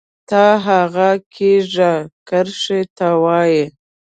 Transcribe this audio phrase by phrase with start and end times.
[0.29, 1.89] تا هغه کږې
[2.27, 3.65] کرښې ته وایې